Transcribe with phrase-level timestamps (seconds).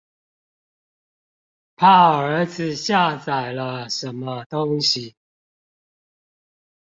[1.75, 5.15] 怕兒子下載了什麼東西